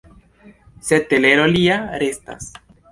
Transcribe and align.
Sed 0.89 1.07
telero 1.13 1.47
lia 1.59 1.81
restas. 2.05 2.55